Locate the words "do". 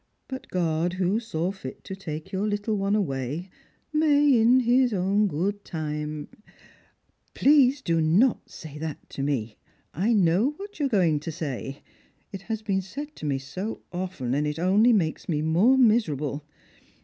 7.83-8.01